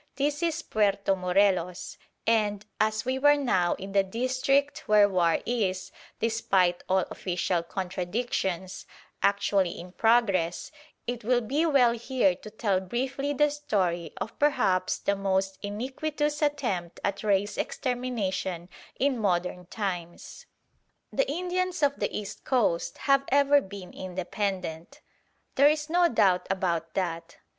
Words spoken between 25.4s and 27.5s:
There is no doubt about that.